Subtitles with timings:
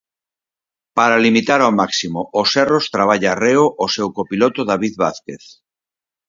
[0.97, 5.43] Para limitar ao máximo os erros traballa arreo o seu copiloto David Vázquez.